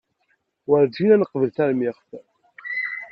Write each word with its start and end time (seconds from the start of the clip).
Wurǧin 0.67 1.13
ad 1.15 1.19
neqbel 1.19 1.49
taremmiɣt. 1.51 2.09